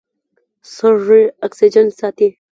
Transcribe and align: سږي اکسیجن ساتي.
سږي 0.75 1.23
اکسیجن 1.45 1.87
ساتي. 1.99 2.29